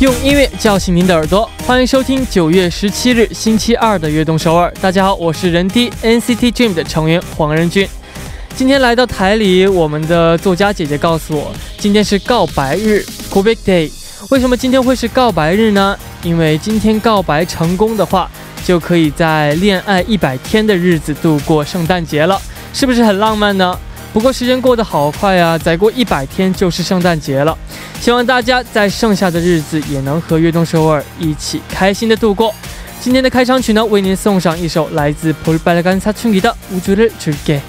[0.00, 4.72] 用音乐叫醒您的耳朵，欢迎收听九月十七日星期二的悦动首尔。
[4.80, 7.86] 大家好，我是人 D NCT Dream 的成员黄仁俊。
[8.56, 13.92] 今天来到台里，我们的作家姐姐告诉我，今天是告白日 g o b i k Day。
[14.30, 15.94] 为什么今天会是告白日呢？
[16.22, 18.30] 因为今天告白成功的话，
[18.64, 22.40] 就可以在恋爱一百天的日子度过圣诞节了，
[22.72, 23.78] 是不是很浪漫呢？
[24.13, 27.57] 不过时间过得好快啊，再过一百天就是圣诞节了。
[27.99, 32.53] 希望大家在剩下的日子也能和悦动首尔一起开心的度过。
[33.01, 37.59] 今天的开场曲呢，为您送上一首来自 Paul b a l a g a n Satungi 的《우주를줄게》。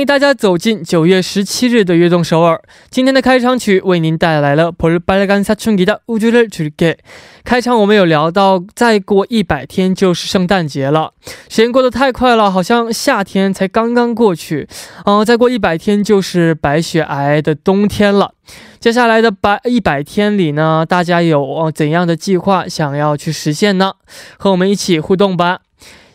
[0.00, 2.60] 迎大家走进九月十七日的悦动首尔。
[2.90, 6.96] 今天的开场曲为您带来了 Paul Balagan Satungi 的《우주를줄게》。
[7.44, 11.12] 开场我们有聊到，再过一百天就是圣诞节了，
[11.48, 14.68] 时间过得太快了，好像夏天才刚刚过去。
[15.04, 18.32] 嗯，再过一百天就是白雪皑皑的冬天了。
[18.80, 23.92] 接下来的百一百天里呢，大家有怎样的计划想要去实现呢？
[24.36, 25.60] 和我们一起互动吧。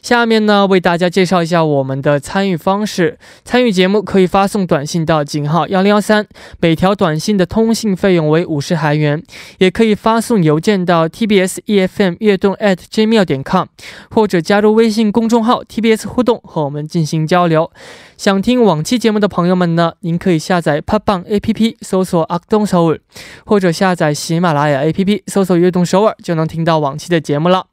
[0.07, 3.19] 下面呢，为大家介绍一下我们的参与方式。
[3.45, 6.25] 参与节目可以发送短信到井号幺零幺三，
[6.61, 9.21] 每条短信的通信费用为五十韩元。
[9.59, 13.67] 也可以发送邮件到 tbs efm 悦动 at gmail 点 com，
[14.09, 17.69] 或者加入微信公众号 tbs 互动和我们进行交流。
[18.17, 23.01] 想听往期节目的朋友们呢，您可以下载 p 棒 app 搜索阿东首尔，
[23.45, 27.66] 或者下载喜马拉雅 app 搜索悦动首尔，就能听到往期的节目了。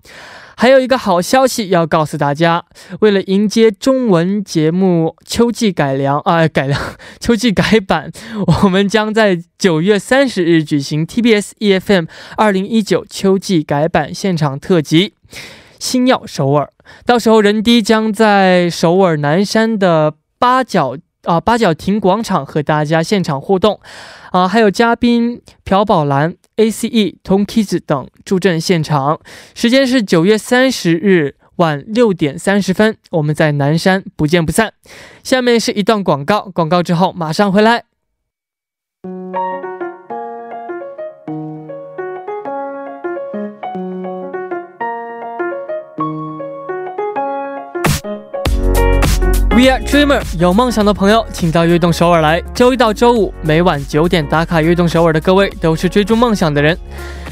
[0.56, 2.64] 还有一个好消息要告诉大家，
[3.02, 6.80] 为了迎接中文节目秋季改良啊改良
[7.20, 8.12] 秋季改版，
[8.64, 15.16] 我们将在九月三十日举行 TBS EFM 二零一九秋季改版现场特辑，
[15.80, 16.70] 星耀首尔。
[17.06, 23.80] 到时候人低将在首尔南山的八角啊八角亭广场和大家现场互动
[24.32, 26.36] 啊，还有嘉宾朴宝兰。
[26.58, 27.18] A.C.E.
[27.24, 29.20] Tom Kids 等助阵现场，
[29.56, 34.74] 时间是九月三十日晚六点三十分，我们在南山不见不散。
[35.24, 37.86] 下面是一段广告，广告之后马上回来。
[49.56, 52.42] We are dreamer，有梦想的朋友，请到悦动首尔来。
[52.56, 56.76] 周一到周五每晚九点打卡悦动首尔的各位，都是追逐梦想的人。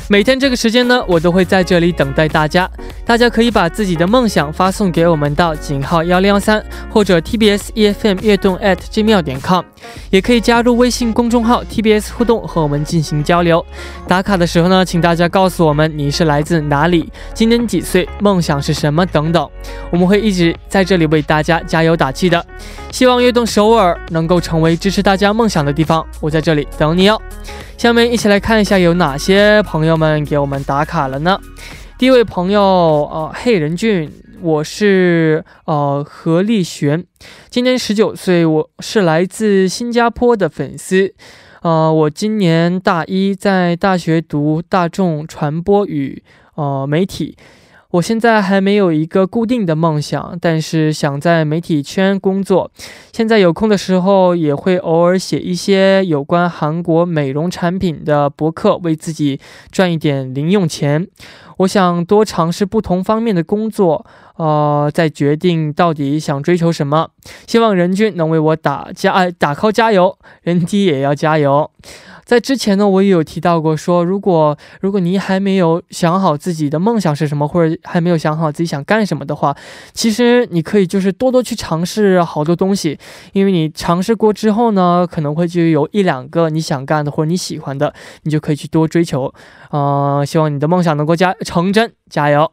[0.07, 2.69] 每天这个时间呢，我都会在这里等待大家。
[3.11, 9.65] 大家可以把自己的梦想发送给我们到井号幺零幺三或者 TBS EFM 悦动 at gmail 点 com，
[10.09, 13.65] 也可以加入微信公众号 TBS 互动和我们进行交流。
[14.07, 19.45] 打卡的时候呢，请大家告诉我们你是来自哪里，今年几岁，梦想是什么等等，
[19.91, 22.41] 我们会一直在这里为大家加油打气的。
[22.93, 27.21] 希望悦动首尔能够成为支持大家梦想的地方，我在这里等你哦。
[27.77, 31.37] 下面一起来看一下有哪些朋友们给我们打卡了呢？
[32.01, 32.59] 第一位朋友，
[33.13, 34.09] 呃，黑人俊，
[34.41, 37.05] 我是呃何立璇，
[37.51, 41.13] 今年十九岁，我是来自新加坡的粉丝，
[41.61, 46.23] 呃，我今年大一，在大学读大众传播与
[46.55, 47.37] 呃媒体。
[47.91, 52.71] 我现在还没有一个固定的梦想，但是想在媒体圈工作。
[53.11, 59.41] 现在有空的时候，也会偶尔写一些有关韩国美容产品的博客，为自己
[59.73, 61.05] 赚一点零用钱。
[61.57, 64.05] 我想多尝试不同方面的工作，
[64.41, 67.09] 呃，再决定到底想追求什么。
[67.45, 71.69] 希望任俊能为我打加哎打 call 加油，任弟也要加油。
[72.25, 79.55] 在之前呢，我也有提到过，说如果如果你还没有想好自己的梦想是什么，或者还没有想好自己想干什么的话，
[79.93, 82.97] 其实你可以就是多多去尝试好多东西，
[83.33, 89.31] 因为你尝试过之后呢，可能会就有一两个你想干的或者你喜欢的，你就可以去多追求。
[89.71, 92.49] 嗯，希望你的梦想能够加成真，加油！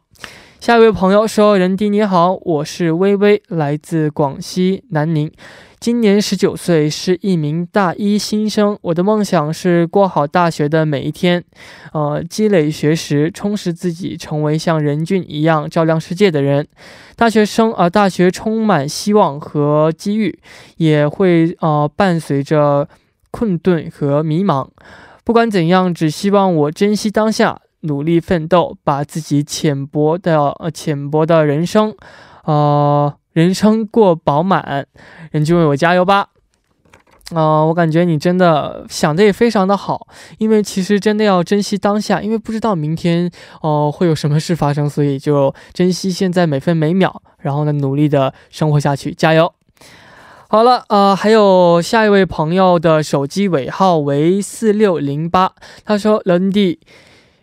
[0.61, 5.31] 下一位朋友说：“人弟你好，我是微微，来自广西南宁。”
[5.79, 8.77] 今年十九岁，是一名大一新生。
[8.83, 11.45] 我的梦想是过好大学的每一天，
[11.93, 16.67] 呃，积累学识，充实自己，成为像任俊一样照亮世界的人。
[17.15, 20.41] 大学生啊，大学充满希望和机遇，
[20.79, 22.89] 也会呃伴随着
[23.31, 24.67] 困顿和迷茫。
[25.23, 31.95] 不管怎样，只希望我珍惜当下，努力奋斗，把自己浅薄的呃浅薄的人生，
[32.45, 34.87] 呃人生过饱满。
[35.31, 36.29] 人就为我加油吧！
[37.35, 40.07] 啊，我感觉你真的想的也非常的好，
[40.39, 43.31] 因为其实真的要珍惜当下，因为不知道明天
[43.61, 49.53] 哦会有什么事发生，所以就珍惜现在每分每秒，然后呢努力的生活下去，加油！
[50.49, 55.53] 好了，呃，还有下一位朋友的手机尾号为四六零八，
[55.85, 56.79] 他说：“런디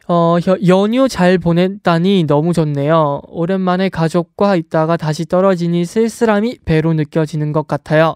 [0.07, 0.37] 어,
[0.67, 3.21] 연휴 잘 보냈다니 너무 좋네요.
[3.27, 8.15] 오랜만에 가족과 있다가 다시 떨어지니 쓸쓸함이 배로 느껴지는 것 같아요.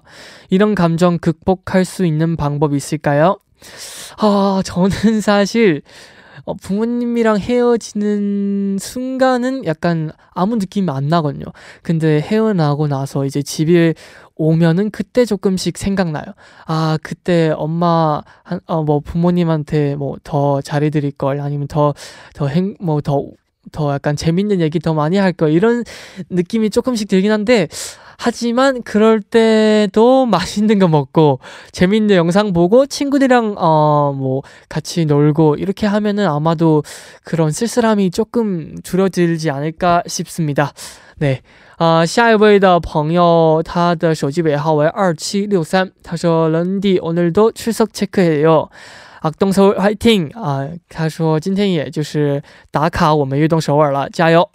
[0.49, 3.39] 이런 감정 극복할 수 있는 방법 있을까요?
[4.17, 4.89] 아, 저는
[5.21, 5.81] 사실
[6.49, 11.45] 어, 부모님이랑 헤어지는 순간은 약간 아무 느낌이 안 나거든요.
[11.83, 13.93] 근데 헤어나고 나서 이제 집에
[14.35, 16.23] 오면은 그때 조금씩 생각나요.
[16.65, 21.93] 아, 그때 엄마, 한, 어, 뭐 부모님한테 뭐 더 잘해드릴 걸, 아니면 더,
[22.33, 23.23] 더 행, 뭐 더,
[23.72, 25.84] 더 약간 재밌는 얘기 더 많이 할 걸, 이런
[26.30, 27.68] 느낌이 조금씩 들긴 한데,
[28.16, 31.40] 하지만 그럴 때도 맛있는 거 먹고
[31.72, 36.84] 재밌는 영상 보고 친구들이랑 어뭐 같이 놀고 이렇게 하면은 아마도
[37.24, 40.72] 그런 쓸쓸함이 조금 줄어들지 않을까 싶습니다.
[41.18, 41.40] 네.
[41.76, 48.68] 啊，下一位的朋友，他的手机尾号为二七六三，他说：“런디오늘도 출석 체크해요。”
[49.19, 50.67] 啊，首尔 fighting 啊！
[50.87, 54.49] 他说今天也就是打卡我们运动首尔了，加油！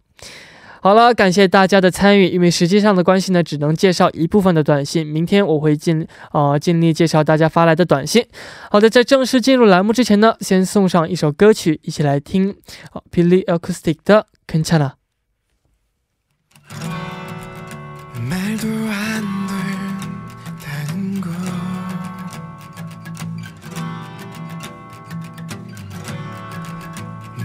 [0.81, 5.07] 好了，感谢大家的参与，因为时间上的关系呢，只能介绍一部分的短信。
[5.07, 8.27] 明天我会尽呃尽力介绍大家发来的短信。
[8.71, 12.55] 好的，在正式进入栏目之前呢，先送上一首歌曲，一起来听
[12.93, 15.04] 哦，Billy Acoustic 的 Can Cana。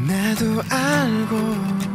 [0.09, 1.88] 나도 알고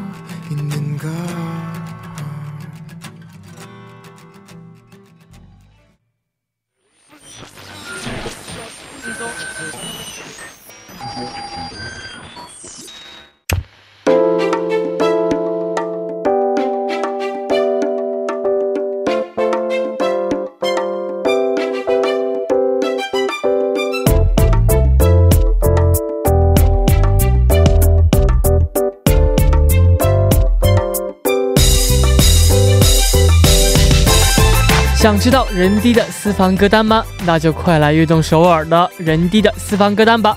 [35.25, 37.03] 知道人低的私房歌单吗？
[37.25, 40.37] 那就快来悦动首尔的人低的私房歌单吧！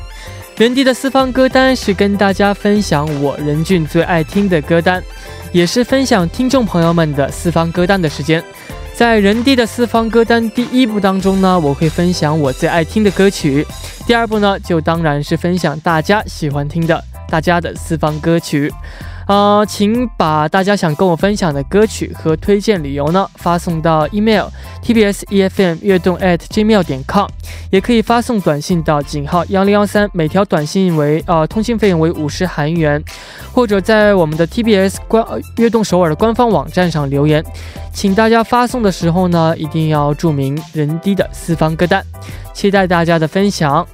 [0.55, 5.03] 人低的私房歌单是跟大家分享我任俊最爱听的歌单，
[5.51, 8.41] 也是分享听众朋友们的私房歌单的时间。
[8.93, 13.65] 在人低的私房歌单第一部当中呢，我会分享我最爱听的歌曲；
[14.07, 18.73] 第二部呢，就当然是分享大家喜欢听的大家的私房歌曲。
[19.27, 24.45] 呃，请把大家想跟我分享的歌曲和推荐理由呢发送到 email
[24.81, 27.27] tbs efm 悦动 at gmail 点 com，
[27.69, 33.03] 也可以发送短信到井号幺零幺三，每条短信为呃通信费用为五十韩元，
[33.51, 35.25] 或者在我们的 tbs 官
[35.57, 37.43] 悦动首尔的官方网站上留言。
[37.91, 42.01] 请大家发送的时候呢，一定要注明人低的四方歌单，
[42.53, 43.85] 期待大家的分享。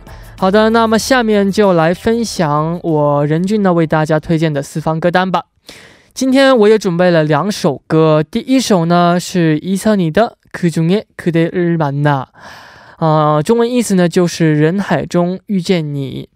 [0.42, 5.44] 好的，那么下面就来分享我任俊呢为大家推荐的四方歌单吧。
[6.14, 16.28] 今天我也准备了两首歌，第一首呢是伊森尼的《그중에그대를만 나》，啊，中文意思呢就是人海中遇见你。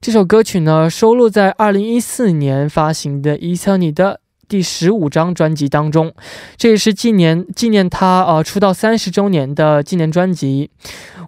[0.00, 4.20] 这首歌曲呢收录在二零一四年发行的伊森尼的。
[4.53, 6.13] 第十五张专辑当中，
[6.57, 10.69] 这也是纪念纪念他呃出道三十周年的纪念专辑。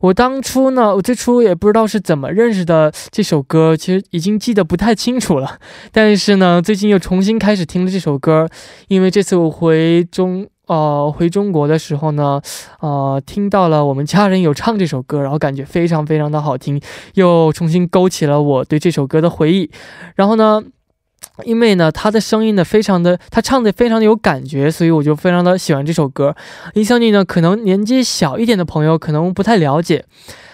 [0.01, 5.57] 我当初呢，我最初也不知道是怎么认识的这首歌，其实已经记得不太清楚了。
[5.91, 8.47] 但是呢，最近又重新开始听了这首歌，
[8.89, 12.39] 因为这次我回中呃回中国的时候呢，
[12.79, 16.79] 呃听到了我们家人有唱这首歌，然后感觉非常非常的好听，
[17.15, 19.71] 又重新勾起了我对这首歌的回忆。
[20.13, 20.61] 然后呢。
[21.43, 26.35] 因为呢，他的声音呢非常的，他唱的非常的有感觉，所以我就非常的喜欢这首歌。
[26.73, 30.05] 伊相尼呢，可能年纪小一点的朋友可能不太了解，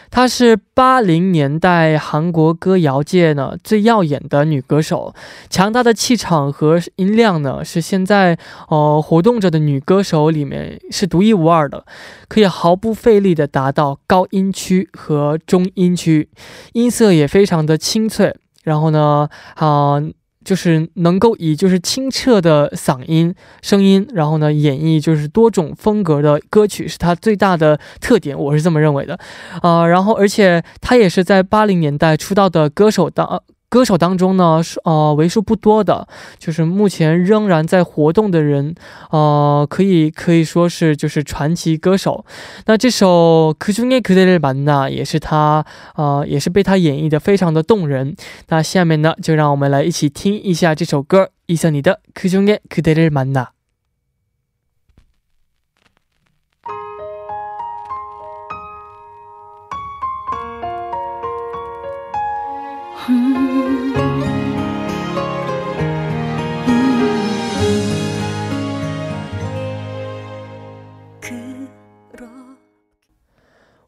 [0.10, 5.14] 她是八零年代韩国歌谣界呢最耀眼的女歌手，
[5.50, 11.86] 强大的气场和音量呢是现在呃活动着的女歌手里面是独一无二的，
[12.28, 16.30] 可以毫不费力的达到高音区和中音区，
[16.74, 18.36] 音色也非常的清脆。
[18.64, 20.02] 然后呢，啊。
[20.44, 29.18] 就是能够以就是清澈的嗓音声音，然后呢演绎就是多种风格的歌曲，是他最大的特点，我是这么认为的，
[29.62, 36.07] 啊，然后而且他也是在八零年代出道的歌手当歌手当中呢，是呃为数不多的，
[36.39, 38.75] 就是目前仍然在活动的人，
[39.11, 42.25] 呃，可以可以说是就是传奇歌手。
[42.67, 45.67] 那这首《그중에그대를만나》也是他，
[45.97, 48.15] 呃，也是被他演绎的非常的动人。
[48.49, 53.47] 那下面呢，就让我们来一起听一下这首歌，이선희의《그중에그대를만 나》。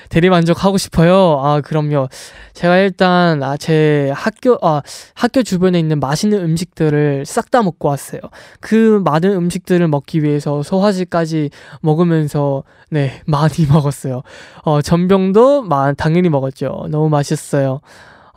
[0.09, 1.39] 대리만족하고 싶어요.
[1.41, 2.09] 아 그럼요.
[2.53, 4.81] 제가 일단 아, 제 학교 아
[5.15, 8.21] 학교 주변에 있는 맛있는 음식들을 싹 다 먹고 왔어요.
[8.59, 11.49] 그 많은 음식들을 먹기 위해서 소화제까지
[11.81, 14.21] 먹으면서 네 많이 먹었어요.
[14.63, 16.87] 어 전병도 마, 당연히 먹었죠.
[16.89, 17.79] 너무 맛있어요.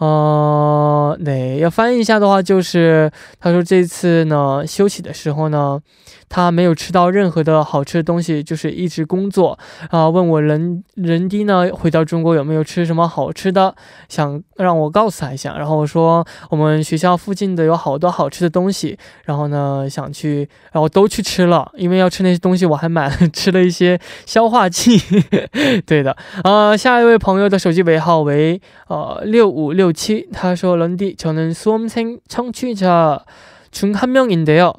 [0.05, 5.81] 呃，那，要翻译一下的话，就是他说这次呢休息的时候呢，
[6.29, 9.59] 他没有吃到任何的好吃的东西，就是一直工作
[9.89, 10.07] 啊。
[10.11, 13.75] 问我人人低呢回到中国有没有吃什么好吃的，
[14.11, 15.57] 想让我告诉他一下。
[15.57, 21.73] 然后我说我们学校附近的有好多好吃的东西，然后呢想去，然后都去吃了。
[21.77, 25.01] 因为要吃那些东西，我还买了 吃了一些消化剂。
[25.87, 29.94] 对的，呃，下一位朋友的手机尾号为呃六五六。
[29.95, 33.25] 6치 타쇼 런디 저는 수험생 청취자
[33.71, 34.73] 중 한 명인데요.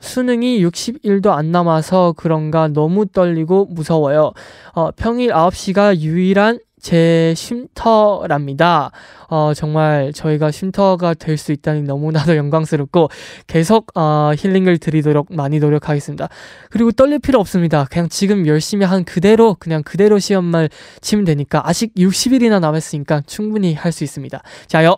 [0.00, 4.32] 수능이 60일도 안 남아서 그런가 너무 떨리고 무서워요.
[4.74, 8.91] 어, 평일 9시가 유일한 제 쉼터랍니다.
[9.27, 13.09] 어, 정말 저희가 쉼터가 될 수 있다니 너무나도 영광스럽고
[13.47, 16.29] 계속 어, 힐링을 드리도록 많이 노력하겠습니다.
[16.69, 17.87] 그리고 떨릴 필요 없습니다.
[17.89, 20.69] 그냥 지금 열심히 한 그대로 그냥 그대로 시험만
[21.01, 24.41] 치면 되니까 아직 60일이나 남았으니까 충분히 할 수 있습니다.
[24.67, 24.97] 자요.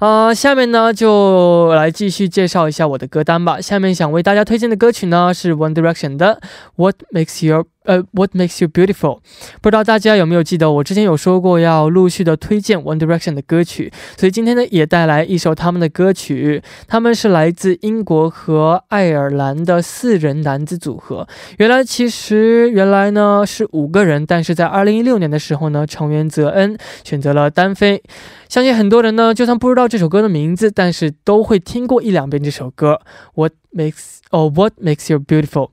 [0.00, 3.60] 呃，下面呢就来继续介绍一下我的歌单吧。
[3.60, 6.40] 下面想为大家推荐的歌曲呢是 One Direction 的
[6.76, 9.19] What Makes Your 呃 What Makes You Beautiful。
[9.61, 16.61] 不知道大家有没有记得，我之前有说过要陆续的推荐 One Direction 的歌曲，所以今天呢也带来一首他们的歌曲。
[16.87, 21.27] 他们是来自英国和爱尔兰的四人男子组合。
[21.57, 28.03] 原来其实原来呢是五个人，但是在二零一六年的时候呢，成员泽恩选择了单飞。
[28.47, 32.99] 相信很多人呢，就算不知道这首歌的名字，但是都会听过一两遍这首歌。
[33.35, 35.69] What makes 哦，What makes you beautiful？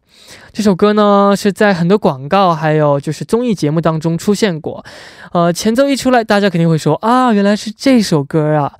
[0.52, 4.84] 这首歌呢是在很多广告还有就是综艺节目当中出现过。
[5.32, 8.72] 呃，前奏一出来，大家肯定会说啊，原来是这首歌啊。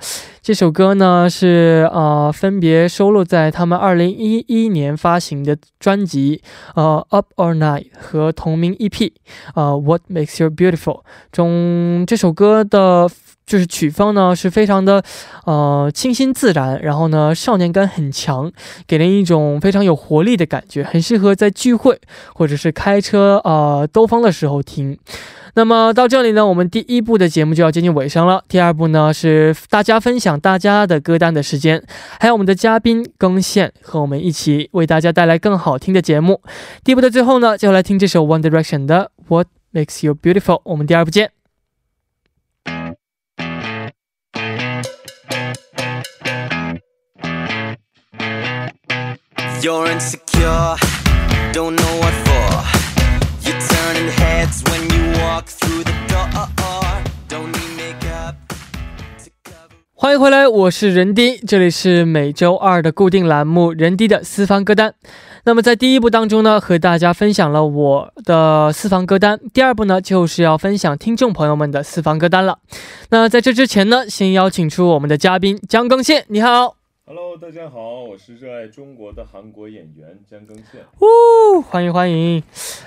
[0.42, 6.40] 这首歌呢是呃分别收录在他们二零一一年发行的专辑
[6.74, 9.12] 呃 Up or Night 和同名 EP
[9.54, 13.10] 呃 What makes you beautiful 中这首歌的。
[13.46, 15.02] 就是曲风呢是非常的，
[15.44, 18.50] 呃，清新自然，然后呢少年感很强，
[18.88, 22.00] 给人一种非常有活力的感觉，很适合在聚会
[22.34, 24.98] 或者是开车呃兜风的时候听。
[25.54, 28.42] 那么到这里呢，我们第一部的节目就要接近尾声了。
[28.48, 31.82] 第二部呢是大家分享大家的歌单的时间，
[32.18, 36.42] 还有我们的嘉宾更线和我们一起为大家带来更好听的节目。
[36.82, 40.60] 第一部的最后呢，就来听这首 One Direction 的 What Makes You Beautiful。
[40.64, 41.35] 我们第二部见。
[49.66, 50.76] You're insecure,
[51.52, 52.62] don't know what for.
[53.42, 56.46] You're turning heads when you walk through the door.
[57.28, 58.36] Don't need makeup
[59.24, 59.74] to cover.
[59.92, 64.94] 欢迎回来，我是任迪，这里是每周二的固定栏目任迪的私房歌单。
[65.42, 72.60] 那么在第一部当中呢，和大家分享了我的私房歌单，第二部呢就是要分享听众朋友们的私房歌单了。
[73.10, 76.76] 那在这之前呢，先邀请出我们的嘉宾江更宪，你好，
[77.08, 80.80] Hello，大家好，我是热爱中国的韩国演员姜更宪。
[80.98, 82.42] 呜，欢迎欢迎，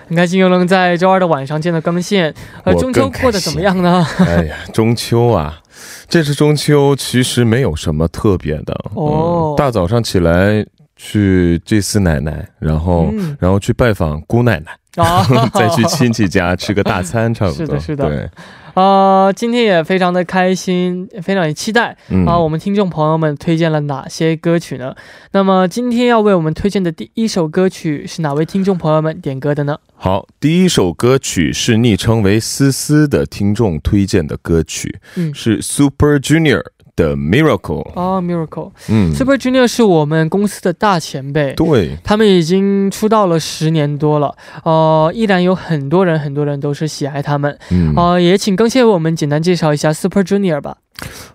[0.09, 2.35] 很开心又能在周二的晚上见到更宪。
[2.65, 4.05] 呃，中秋过得怎么样呢？
[4.19, 5.61] 哎呀， 中秋啊，
[6.09, 8.73] 这次中秋其实没有什么特别的。
[8.93, 10.65] 哦嗯，大早上起来
[10.97, 15.23] 去祭祀奶奶，然后、嗯然后去拜访姑奶奶，啊
[15.55, 17.55] 再去亲戚家吃个大餐，差不多。
[17.65, 18.29] 是的是的对，
[18.79, 21.97] 呃，今天也非常的开心，非常的期待。
[22.07, 24.95] 嗯啊，我们听众朋友们推荐了哪些歌曲呢？
[25.33, 29.77] 那么今天要为我们推荐的第一首歌曲是哪位听众朋友们点歌的呢？
[29.97, 36.63] 好，第一首歌曲是昵称为思思的听众推荐的歌曲，嗯是 Super Junior
[36.99, 37.87] 的 Miracle。
[37.95, 47.57] 哦，Miracle、嗯，Super Junior 是我们公司的大前辈，对，他们已经出道了十年多了，呃，依然有很多人很多人都是喜爱他们。
[47.71, 50.77] 嗯，呃，也请更谢为我们简单介绍一下 Super Junior 吧。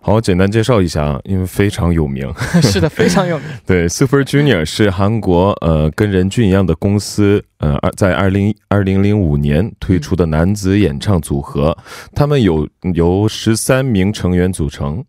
[0.07, 2.31] 好，简单介绍一下啊，因为非常有名。
[2.61, 3.47] 是的，非常有名。
[3.65, 11.75] 对，Super Junior 是韩国呃跟任俊一样的公司，呃，二在二零二零零五年推出的男子演唱组合，
[12.15, 15.03] 他们有由十三名成员组成，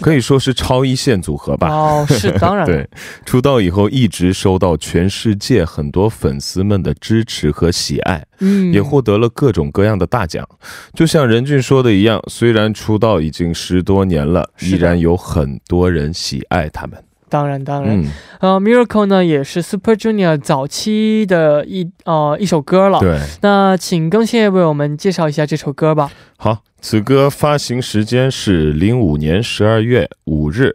[0.00, 1.68] 可以说是超一线组合吧。
[1.68, 2.74] 哦，是 当然了。
[2.74, 2.88] 对，
[3.24, 10.44] 出道以后一直受到全世界很多粉丝们的支持和喜爱，嗯，也获得了各种各样的大奖。
[10.92, 17.02] 就像任俊说的一样，虽然出道已经十多年了，依然有很多人喜爱他们。
[17.28, 17.96] 当然当然。
[17.96, 22.98] 嗯，呃，Miracle 呢也是 Super Junior 早期的一呃一首歌了。
[22.98, 23.20] 对。
[23.42, 26.10] 那请更新为我们介绍一下这首歌吧。
[26.36, 30.74] 好，此歌发行时间是零五年十二月五日。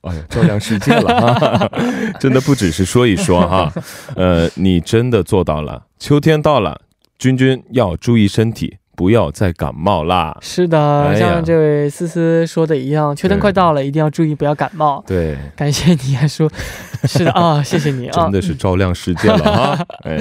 [0.02, 1.70] 哎呀，照亮世界了哈！
[2.18, 3.70] 真的不只是说一说哈，
[4.16, 5.84] 呃，你真的做到了。
[5.98, 6.80] 秋天到了，
[7.18, 10.37] 君君要注意身体， 不要再感冒啦。
[10.41, 15.03] 是的，哎像这位思思说的一样，秋天快到了，一定要注意不要感冒。
[15.05, 16.49] 对，感谢你还说，
[17.07, 18.31] 是的啊，谢谢你啊真。
[18.31, 19.85] 的是照亮世界了哈！
[20.03, 20.17] 哎，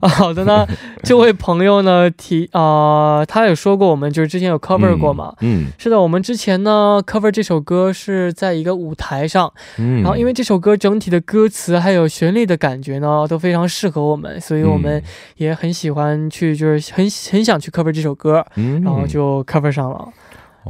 [0.00, 0.66] 啊好的呢，
[1.02, 5.34] 这位朋友呢提啊、他有说过我们就是之前有 cover 过嘛。
[5.40, 15.02] 嗯是的，我们之前呢 cover 这首歌是在一个舞台上，嗯，然后因为这首歌整体的歌词还有旋律的感觉呢都非常适合我们，所以我们
[15.36, 20.12] 也很喜欢去，就是很很想去 cover 这首歌，嗯，然后就 cover 上了，哦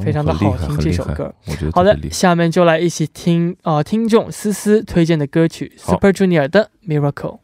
[0.05, 1.35] 非常的好听这首歌。
[1.73, 7.39] 好的，下面就来一起听啊、呃，听众思思推荐的歌曲 Super Junior 的 Miracle。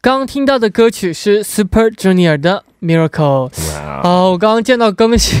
[0.00, 3.50] 刚听到的歌曲是 Super Junior 的 Miracle。
[3.50, 3.71] Wow.
[4.02, 5.38] 哇啊，我刚刚见到更新，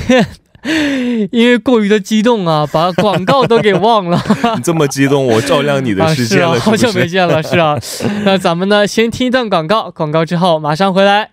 [1.30, 4.22] 因为过于的激动啊，把广告都给忘了。
[4.56, 7.06] 你这么激动，我照亮你的啊，世界了，啊，是不好久没？
[7.06, 7.78] 见了，是啊。
[8.24, 11.30] 那咱们呢，先听一段广告，广告之后马上回来。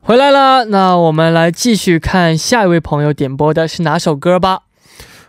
[0.00, 4.60] 回来了，那我们来继续看下一位朋友点播的是哪首歌吧。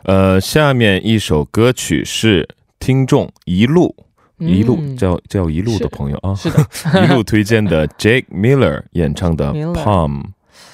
[0.03, 2.47] 呃，下面一首歌曲是
[2.79, 3.95] 听众一路
[4.39, 6.59] 一路嗯叫叫一路的朋友啊，是的，
[7.03, 10.21] 一路推荐的 Jake Miller 演唱的《Palm》。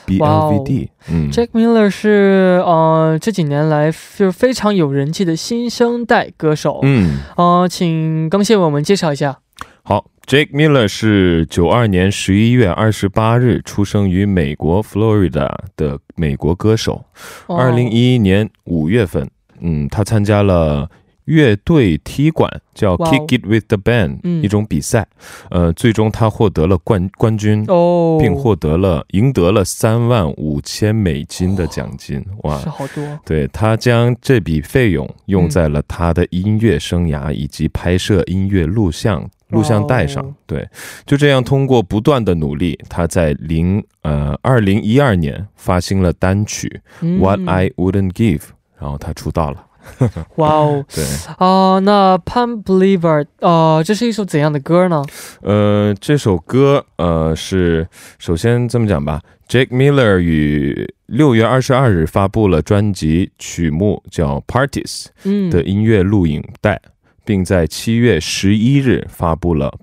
[0.05, 6.79] B 哇 L 哦 V D，嗯，Jake Miller 是呃这几年来就是非常有人气的新生代歌手。
[6.83, 9.37] 嗯，呃，请刚谢为我们介绍一下。
[9.81, 17.05] 好，Jake Miller 是九二年十一月二十八日出生于美国 Florida 的美国歌手。
[17.47, 19.29] 哦二零一一年五月份，
[19.61, 20.89] 嗯，他参加了
[21.25, 25.07] 乐队踢馆，叫 Kick It With The Band、嗯一种比赛。
[25.49, 27.63] 呃，最终他获得了冠冠军。
[27.67, 32.59] 哦，并获得了赢得了三万五千美金的奖金，哇！
[32.59, 33.19] 是好多。
[33.25, 40.33] 对他将这笔费用用在了他的音乐生涯以及拍摄音乐录像录像带上。
[40.45, 40.67] 对，
[41.05, 48.39] 就这样通过不断的努力，他在零呃二零一二年发行了单曲嗯《What I Wouldn't Give》，
[48.79, 49.65] 然后他出道了。
[50.37, 51.03] 哇哦对，
[51.37, 55.03] 啊、那 Pump Believer 呃，这是一首怎样的歌呢？
[55.41, 57.87] 呃，这首歌呃是
[58.19, 64.83] 首先这么讲吧，Jake Miller 于六月二十二日发布了专辑曲目叫《Parties》。
[65.23, 66.81] 嗯，的音乐录影带，
[67.25, 69.73] 并在七月十一日发布了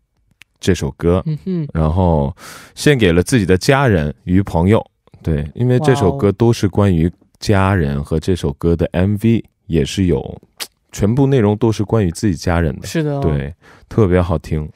[0.58, 2.34] 这首歌，嗯哼，然后
[2.74, 4.84] 献给了自己的家人与朋友。
[5.22, 10.40] 对，因为这首歌都是关于家人和这首歌的 MV 也是有，
[10.90, 12.86] 全部内容都是关于自己家人的。
[12.86, 13.20] 是的，。
[13.20, 13.54] 对，
[13.88, 14.68] 特别好听。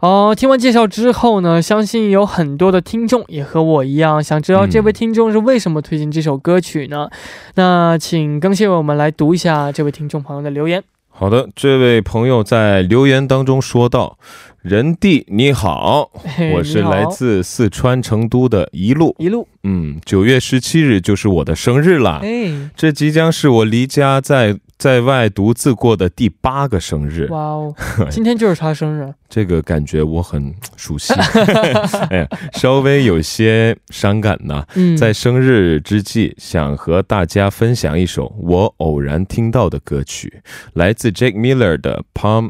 [0.00, 7.08] 哦，听完介绍之后呢，相信有很多的听众也和我一样，想知道嗯这位听众是为什么推荐这首歌曲呢？
[7.54, 10.82] 那请更谢为我们来读一下这位听众朋友的留言。
[11.16, 14.18] 好的，这位朋友在留言当中说道
[14.62, 16.10] ：“人弟 你好，
[16.52, 19.14] 我是来自四川成都的一路。
[19.20, 22.18] 一路，嗯，九月十七日就是我的生日了。
[22.24, 27.74] 哎，这即将是我离家在在外独自过的第八个生日，哇哦，
[28.10, 31.14] 今天就是他生日，这个感觉我很熟悉，
[32.10, 34.66] 哎呀，稍微有些伤感呐。
[34.74, 40.42] 嗯，在生日之际，想和大家分享一首我偶然听到的歌曲，
[40.74, 42.48] 来自 Jake Miller 的《Palm》，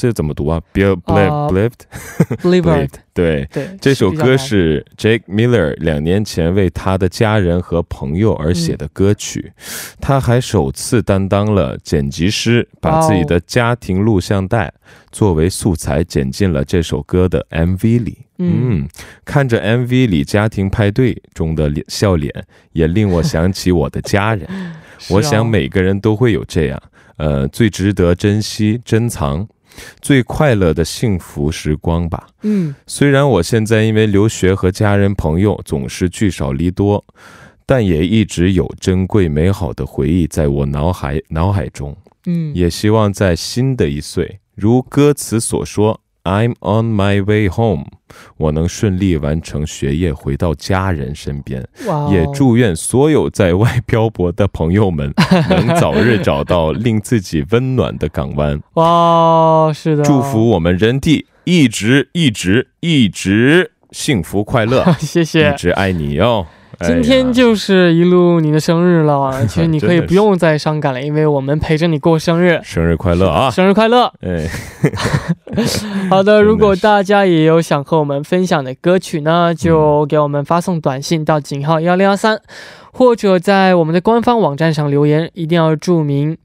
[0.00, 0.62] 这怎么读啊？
[0.72, 1.74] B i l b l i 啊 v b
[2.48, 3.48] l i v Believer，对。
[3.52, 9.52] 对，这首歌是 Jake Miller 两年前为他的家人和朋友而写的歌曲，
[10.00, 14.72] 他还首次担当了剪辑师，把自己的家庭录像带
[15.10, 18.18] 作为素材剪进了这首歌的 MV 里。
[18.38, 18.84] 嗯。
[18.84, 18.88] 嗯，
[19.24, 22.32] 看着 MV 里家庭派对中的脸笑脸，
[22.72, 24.48] 也令我想起我的家人。
[25.00, 26.80] 是我想啊每个人都会有这样，
[27.18, 29.48] 呃，最值得珍惜、珍藏、
[30.00, 32.28] 最快乐的幸福时光吧。
[32.42, 37.04] 嗯虽然我现在因为留学和家人朋友总是聚少离多，
[37.66, 41.96] 但也一直有珍贵美好的回忆在我脑海脑海中。
[42.26, 47.84] 嗯，也希望在新的一岁，如歌词所说，“I'm on my way home”，
[48.36, 51.66] 我能顺利完成学业，回到家人身边。
[52.10, 55.12] 也祝愿所有在外漂泊的朋友们
[55.48, 58.60] 能早日找到令自己温暖的港湾。
[58.74, 65.56] 哇哦，是的，祝福我们人地一直一直一直幸福快乐， 谢谢一。
[65.56, 66.46] 直爱你哟。
[66.80, 73.50] 今天就是一路你的生日了， 其实你可以不用再伤感了，因为我们陪着你过生日， 生日快乐啊！
[73.50, 74.12] 生日快乐！
[74.20, 74.46] 哎，
[76.08, 82.40] 好的，的如果大家也有想和我们分享的歌曲呢，就给我们发送短信到井号幺零幺三，
[82.92, 86.36] 或者在我们的官方网站上留言，一定要注明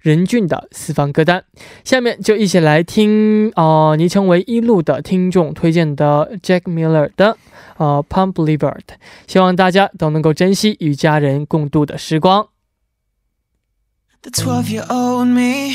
[0.00, 1.44] 任俊的私房歌单。
[1.84, 7.36] 下面就一起来听呃昵称为一路的听众推荐的 Jack Miller 的
[7.82, 8.76] 呃 Pump Believer，
[9.26, 12.46] 希望大家都能够珍惜与家人共度的时光。
[14.22, 15.74] The 12 year old me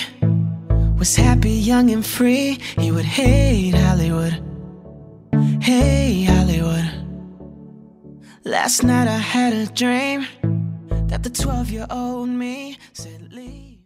[0.98, 2.60] was happy, young, and free.
[2.78, 4.42] He would hate Hollywood.
[5.60, 6.86] Hey, Hollywood.
[8.46, 10.26] Last night I had a dream
[11.10, 13.80] that the 12 year old me said, Leave.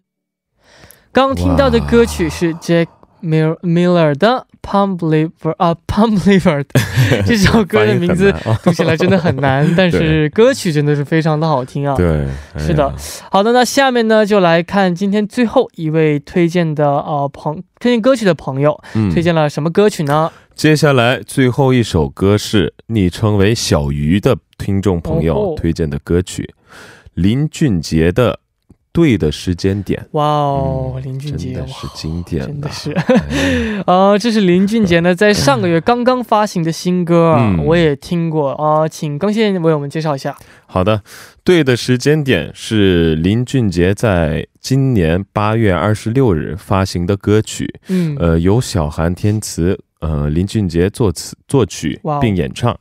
[1.12, 2.86] 刚听到的歌曲是 Jack
[3.22, 6.64] Mil- Miller 的 Pump Believer 啊 Pump Believer，
[7.26, 11.96] 这首歌的名字发音很难啊读起来真的很难，但是歌曲真的是非常的好听啊。
[11.96, 12.94] 对，哎是的，
[13.32, 20.32] 好的，那下面呢就来看今天最后一位推荐的呃朋推荐歌曲的朋友、嗯推荐了什么歌曲呢？
[20.54, 26.54] 接下来最后一首歌是昵称为小鱼的听众朋哦友推荐的歌曲，
[27.16, 28.34] 林俊杰的
[28.94, 30.00] 《对的时间点》。
[30.12, 32.92] 哇哦，嗯林俊杰，哇真的是经典真的是。
[32.92, 38.52] 哎呃， 这是林俊杰呢 在上个月刚刚发行的新歌我也听过。
[38.52, 40.36] 啊、请更先为我们介绍一下。
[40.66, 41.02] 好的，
[41.44, 52.78] 对的时间点是林俊杰在今年八月二十六日发行的歌曲，嗯，呃，由小韩填词，呃，林俊杰作词作曲并演唱。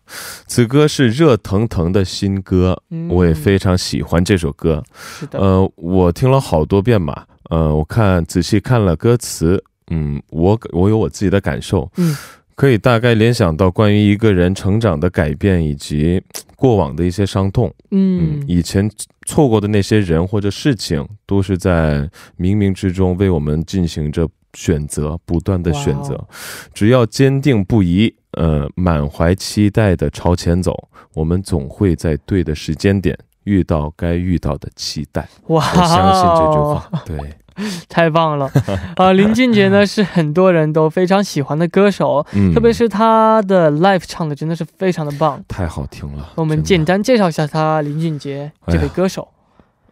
[0.47, 3.09] 此歌是热腾腾的新歌，嗯。
[3.09, 4.83] 我也非常喜欢这首歌。
[4.95, 12.17] 是的，呃，我听了好多遍嘛，呃，我看仔细看了歌词，嗯，我我有我自己的感受，嗯，
[12.55, 16.23] 可以大概联想到关于一个人成长的改变以及
[16.57, 17.73] 过往的一些伤痛。
[17.91, 18.41] 嗯。
[18.41, 18.91] 嗯，以前
[19.27, 26.27] 错过的那些人或者事情，都是在冥冥之中为我们进行着选择，不断的选择。
[26.73, 35.29] 只要坚定不移，呃，满怀期待的朝前走，我们总会在对的时间点遇到该遇到的期待。
[35.49, 37.19] 哇，我相信这句话，对，
[37.89, 38.51] 太棒了！
[38.97, 45.43] 啊、 林俊杰呢是很多人都非常喜欢的歌手，嗯，特别是他的 live 唱的真的是非常的棒。
[45.49, 46.31] 太好听了。
[46.37, 49.29] 我们简单介绍一下他林俊杰这位歌手。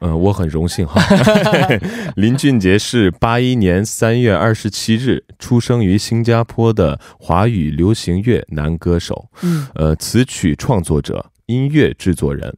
[0.01, 1.01] 嗯、我很荣幸哈。
[2.17, 12.55] 林俊杰是八一年三月二十七日出生于新加坡的华语流行乐男歌手，嗯，呃，词曲创作者、音乐制作人，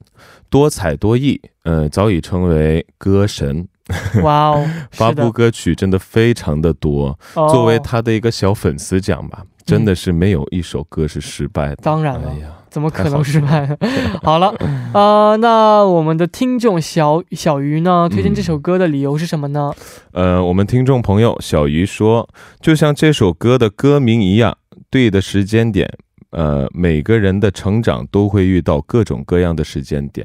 [0.48, 3.66] 多才多艺，呃，早已成为歌神。
[4.22, 11.76] 哇哦， 发布歌曲真的非常的多，哦作为他的一个小粉丝讲吧，真的是没有一首歌是失败的。
[11.76, 13.76] 当然了哎呀，怎么可能失败呢？
[14.22, 14.54] 好了，
[14.94, 19.72] 呃，那我们的听众小小鱼呢，推荐这首歌的理由是什么呢？
[20.12, 22.28] 呃，我们听众朋友小鱼说，
[22.60, 24.56] 就像这首歌的歌名一样，
[24.88, 25.90] 对的时间点。
[26.30, 30.24] 呃，每个人的成长都会遇到各种各样的时间点。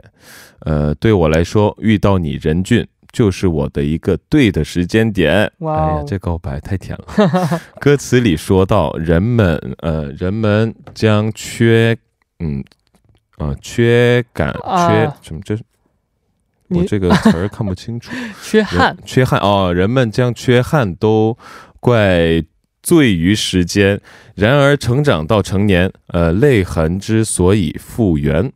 [0.59, 5.49] 呃，对我来说，遇到你任俊就是我的一个对的时间点。
[5.59, 7.61] 哇哎呀哦，，这告白太甜了。
[7.79, 11.97] 歌词里说到，人们呃，人们将缺
[12.39, 12.61] 嗯
[13.37, 15.57] 呃缺感啊缺什么这。
[16.67, 18.11] 我这个词儿看不清楚。
[18.43, 21.37] 缺憾，缺憾哦，人们将缺憾都
[21.79, 22.43] 怪
[22.85, 23.99] 罪于时间。
[24.35, 28.51] 然而，成长到成年，呃，泪痕之所以复原，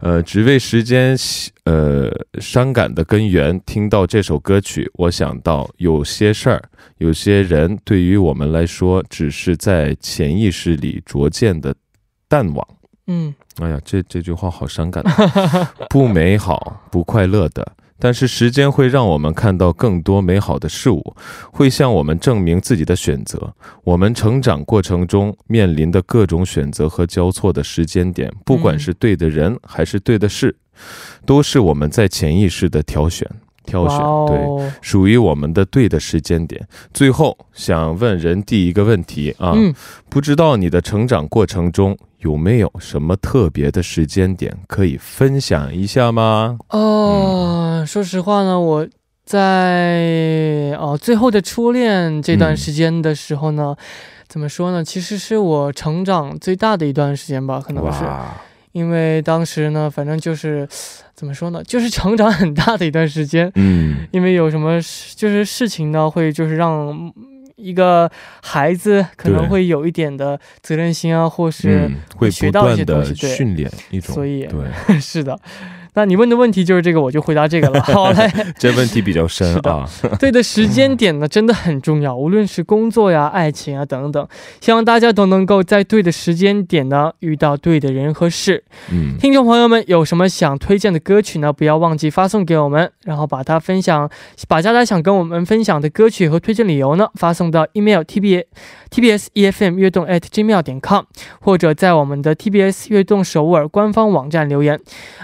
[0.00, 1.16] 呃，只为时间，
[1.64, 2.10] 呃，
[2.40, 3.60] 伤感的根源。
[3.64, 6.62] 听到这首歌曲，我想到有些事儿，
[6.96, 11.74] 有些人，对于我们来说，只是在潜意识里逐渐的
[12.26, 12.68] 淡忘。
[13.06, 15.04] 嗯，哎呀，这这句话好伤感，
[15.88, 17.72] 不美好、不快乐的。
[17.98, 21.16] 但是时间会让我们看到更多美好的事物，
[21.52, 23.54] 会向我们证明自己的选择。
[23.84, 30.56] 我们成长过程中面临的各种选择和交错的时间点，不管是对的人还是对的事，
[31.26, 33.28] 都是我们在潜意识的挑选、
[33.68, 33.98] 挑选。
[33.98, 36.66] 哇对，哦，属于我们的对的时间点。
[36.94, 39.74] 最后想问人第一个问题啊，嗯，
[40.08, 46.58] 不知道你的成长过程中有没有什么特别的时间点可以分享一下吗？
[46.70, 48.88] 哦，说实话呢，我
[49.24, 53.76] 在哦最后的初恋这段时间的时候呢，
[54.26, 54.82] 怎么说呢？
[54.82, 58.34] 其实是我成长最大的一段时间吧，可能是哇，
[58.78, 60.66] 因为当时呢，反正就是
[61.14, 63.50] 怎么说呢，就是成长很大的一段时间。
[63.56, 67.12] 嗯，因为有什么事就是事情呢，会就是让
[67.56, 68.08] 一个
[68.40, 75.36] 孩子可能会有一点的责任心啊，或是、嗯，会学到一些东西对训练一种，所以对， 是的。
[75.94, 77.80] 那你问的问题就是这个，我就回答这个了。
[77.92, 79.88] 好嘞，这问题比较深啊。
[80.18, 84.28] 对的时间点呢，真的很重要， 无论是工作呀、爱情啊等等，
[84.60, 88.64] 希望大家都能够在对的时间点呢遇到对的人和事。
[88.90, 91.52] 嗯，听众朋友们有什么想推荐的歌曲呢？
[91.52, 94.08] 不要忘记发送给我们，然后把它分享，
[94.46, 98.44] 把大家想跟我们分享的歌曲和推荐理由呢发送到 email t b
[98.90, 101.04] t b s e f m 悦动 at gmail 点 com，
[101.40, 104.78] 或者在我们的 TBS 悦动首尔官方网站留言。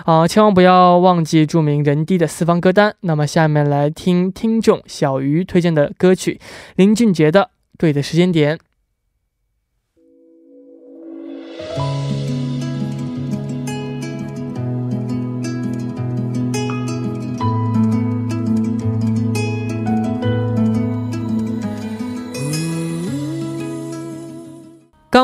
[0.05, 2.95] 啊、千万不要忘记著名人低的四方歌单。
[3.01, 6.41] 那么下面来听听众小鱼推荐的歌曲，
[6.77, 7.43] 林俊杰的
[7.77, 8.57] 《对的时间点》。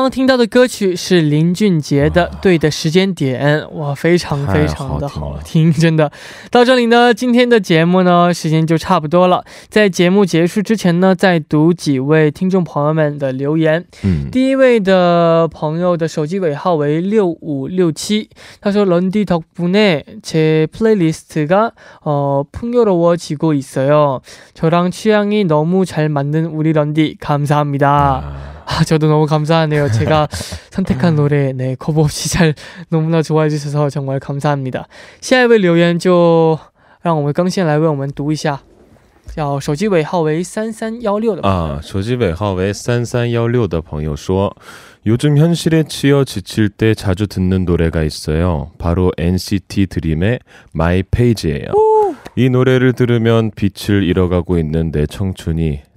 [0.00, 6.10] 刚听到的歌曲是林俊杰的《对的时间点》，哇，非常非常的太好听了好听，真的。
[6.50, 9.44] 到这里呢，今天的节目呢，时间就差不多了。
[9.68, 13.84] 在节目结束之前呢，再读几位听众朋友们的留言。
[14.02, 18.28] 嗯，第一位的朋友的手机尾号为六五六七，
[18.60, 21.70] 他说런디덕분에제 플레이리스트가
[22.04, 24.20] 어, 풍요로워지고 있어요.
[24.54, 28.59] 저랑 취향이 너무 잘 맞는 우리 런디 감사합니다.
[28.70, 29.90] 啊 아, 저도 너무 감사하네요.
[29.90, 30.28] 제가
[30.70, 32.54] 선택한 노래 네 거부 없이 잘
[32.90, 34.86] 너무나 좋아해 주셔서 정말 감사합니다.
[35.20, 36.58] 下一位留言就
[37.00, 38.60] 让我们更新来为我们读一下。
[39.34, 44.54] 叫手机尾号为三三幺六的朋友 아, 조지 외화 외3316的朋友说
[45.06, 48.72] 요즘 현실에 치여 지칠 때 자주 듣는 노래가 있어요.
[48.78, 50.40] 바로 NCT 드림의
[50.74, 51.66] My Page예요.
[52.34, 55.82] 이 노래를 들으면 빛을 잃어가고 있는 내 청춘이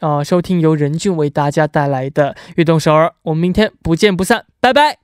[0.00, 3.12] 啊，收听由任俊为大家带来的悦动首尔。
[3.22, 4.98] 我们明天不见不散，拜拜。